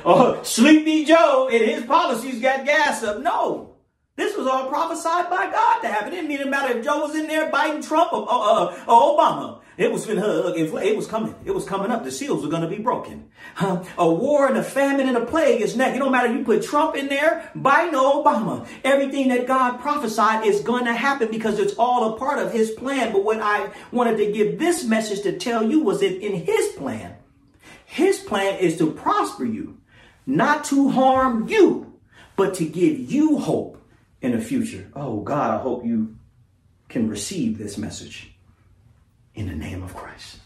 oh, 0.04 0.40
Sleepy 0.42 1.04
Joe 1.04 1.48
and 1.52 1.62
his 1.62 1.84
policies 1.84 2.40
got 2.40 2.64
gas 2.64 3.02
up. 3.02 3.20
No. 3.20 3.73
This 4.16 4.36
was 4.36 4.46
all 4.46 4.68
prophesied 4.68 5.28
by 5.28 5.50
God 5.50 5.80
to 5.80 5.88
happen. 5.88 6.12
It 6.12 6.28
didn't 6.28 6.48
matter 6.48 6.78
if 6.78 6.84
Joe 6.84 7.00
was 7.00 7.16
in 7.16 7.26
there 7.26 7.50
Biden 7.50 7.86
Trump 7.86 8.12
or, 8.12 8.32
or, 8.32 8.72
or 8.72 9.18
Obama. 9.18 9.60
It 9.76 9.90
was 9.90 10.08
it 10.08 10.96
was 10.96 11.06
coming. 11.08 11.34
It 11.44 11.50
was 11.50 11.64
coming 11.64 11.90
up. 11.90 12.04
The 12.04 12.12
seals 12.12 12.44
were 12.44 12.48
going 12.48 12.62
to 12.62 12.68
be 12.68 12.78
broken. 12.78 13.30
A 13.58 14.08
war 14.08 14.46
and 14.46 14.56
a 14.56 14.62
famine 14.62 15.08
and 15.08 15.16
a 15.16 15.26
plague 15.26 15.60
is 15.60 15.76
next. 15.76 15.96
It 15.96 15.98
don't 15.98 16.12
matter. 16.12 16.28
If 16.28 16.38
you 16.38 16.44
put 16.44 16.62
Trump 16.62 16.94
in 16.94 17.08
there, 17.08 17.50
Biden 17.56 17.94
or 17.94 18.22
Obama. 18.24 18.68
Everything 18.84 19.28
that 19.28 19.48
God 19.48 19.80
prophesied 19.80 20.46
is 20.46 20.60
going 20.60 20.84
to 20.84 20.94
happen 20.94 21.28
because 21.28 21.58
it's 21.58 21.74
all 21.74 22.14
a 22.14 22.16
part 22.16 22.38
of 22.38 22.52
His 22.52 22.70
plan. 22.70 23.12
But 23.12 23.24
what 23.24 23.40
I 23.40 23.70
wanted 23.90 24.16
to 24.18 24.30
give 24.30 24.60
this 24.60 24.84
message 24.84 25.22
to 25.22 25.36
tell 25.36 25.68
you 25.68 25.80
was 25.80 26.00
that 26.00 26.24
in 26.24 26.34
His 26.34 26.68
plan, 26.76 27.16
His 27.84 28.20
plan 28.20 28.60
is 28.60 28.78
to 28.78 28.92
prosper 28.92 29.44
you, 29.44 29.78
not 30.24 30.62
to 30.66 30.90
harm 30.90 31.48
you, 31.48 31.94
but 32.36 32.54
to 32.54 32.64
give 32.64 33.10
you 33.10 33.38
hope 33.38 33.83
in 34.24 34.32
the 34.32 34.40
future. 34.40 34.90
Oh 34.96 35.20
God, 35.20 35.50
I 35.50 35.62
hope 35.62 35.84
you 35.84 36.16
can 36.88 37.10
receive 37.10 37.58
this 37.58 37.76
message 37.76 38.30
in 39.34 39.48
the 39.48 39.54
name 39.54 39.82
of 39.82 39.94
Christ. 39.94 40.38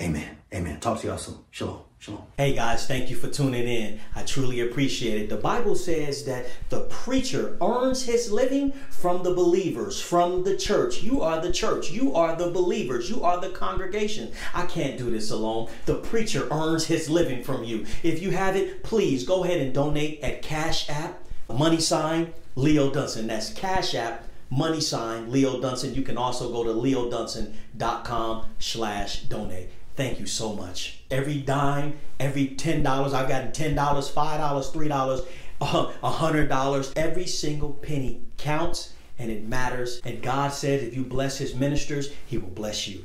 Amen. 0.00 0.38
Amen. 0.54 0.80
Talk 0.80 1.00
to 1.00 1.08
y'all 1.08 1.18
soon. 1.18 1.36
Shalom. 1.50 1.80
Shalom. 1.98 2.22
Hey 2.38 2.54
guys, 2.54 2.88
thank 2.88 3.10
you 3.10 3.16
for 3.16 3.28
tuning 3.28 3.68
in. 3.68 4.00
I 4.16 4.22
truly 4.22 4.60
appreciate 4.60 5.20
it. 5.20 5.28
The 5.28 5.36
Bible 5.36 5.76
says 5.76 6.24
that 6.24 6.46
the 6.70 6.80
preacher 6.86 7.58
earns 7.60 8.02
his 8.02 8.32
living 8.32 8.72
from 8.88 9.22
the 9.22 9.34
believers, 9.34 10.00
from 10.00 10.42
the 10.42 10.56
church. 10.56 11.02
You 11.02 11.20
are 11.20 11.38
the 11.38 11.52
church. 11.52 11.90
You 11.90 12.14
are 12.14 12.34
the 12.34 12.50
believers. 12.50 13.10
You 13.10 13.22
are 13.22 13.40
the 13.42 13.50
congregation. 13.50 14.32
I 14.54 14.64
can't 14.64 14.96
do 14.96 15.10
this 15.10 15.30
alone. 15.30 15.68
The 15.84 15.96
preacher 15.96 16.48
earns 16.50 16.86
his 16.86 17.10
living 17.10 17.44
from 17.44 17.62
you. 17.62 17.84
If 18.02 18.22
you 18.22 18.30
have 18.30 18.56
it, 18.56 18.82
please 18.82 19.24
go 19.24 19.44
ahead 19.44 19.60
and 19.60 19.74
donate 19.74 20.20
at 20.22 20.40
Cash 20.40 20.88
App 20.88 21.22
money 21.52 21.80
sign 21.80 22.32
Leo 22.54 22.90
Dunson. 22.90 23.26
That's 23.26 23.52
Cash 23.52 23.94
App 23.94 24.24
money 24.52 24.80
sign 24.80 25.32
Leo 25.32 25.60
Dunson. 25.60 25.96
You 25.96 26.02
can 26.02 26.18
also 26.18 26.52
go 26.52 26.62
to 26.64 26.70
leodunson.com 26.70 28.46
slash 28.58 29.22
donate. 29.22 29.70
Thank 29.96 30.20
you 30.20 30.26
so 30.26 30.54
much. 30.54 31.00
Every 31.10 31.38
dime, 31.38 31.98
every 32.20 32.48
$10, 32.48 32.86
I've 32.86 33.28
gotten 33.28 33.52
$10, 33.52 33.74
$5, 33.74 34.72
$3, 34.72 35.26
$100. 35.60 36.92
Every 36.96 37.26
single 37.26 37.70
penny 37.74 38.22
counts 38.36 38.92
and 39.18 39.30
it 39.30 39.44
matters. 39.44 40.00
And 40.04 40.22
God 40.22 40.52
said 40.52 40.82
if 40.82 40.96
you 40.96 41.04
bless 41.04 41.38
his 41.38 41.54
ministers, 41.54 42.12
he 42.26 42.38
will 42.38 42.48
bless 42.48 42.88
you. 42.88 43.04